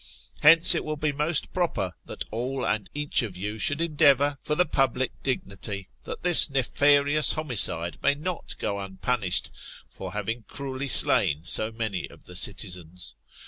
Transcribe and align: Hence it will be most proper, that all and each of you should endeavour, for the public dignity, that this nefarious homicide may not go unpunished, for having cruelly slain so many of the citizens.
Hence 0.39 0.73
it 0.73 0.83
will 0.83 0.97
be 0.97 1.11
most 1.11 1.53
proper, 1.53 1.93
that 2.07 2.23
all 2.31 2.65
and 2.65 2.89
each 2.95 3.21
of 3.21 3.37
you 3.37 3.59
should 3.59 3.79
endeavour, 3.79 4.39
for 4.41 4.55
the 4.55 4.65
public 4.65 5.11
dignity, 5.21 5.89
that 6.05 6.23
this 6.23 6.49
nefarious 6.49 7.33
homicide 7.33 7.99
may 8.01 8.15
not 8.15 8.55
go 8.57 8.79
unpunished, 8.79 9.51
for 9.91 10.13
having 10.13 10.41
cruelly 10.47 10.87
slain 10.87 11.43
so 11.43 11.71
many 11.71 12.07
of 12.07 12.23
the 12.25 12.35
citizens. 12.35 13.13